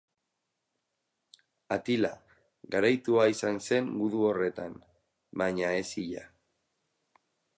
[1.75, 2.09] Atila,
[2.77, 4.75] garaitua izan zen gudu horretan,
[5.43, 6.27] baina ez hila.